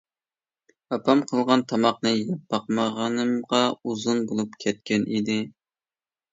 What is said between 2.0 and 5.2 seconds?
يەپ باقمىغىنىمغا ئۇزۇن بولۇپ كەتكەن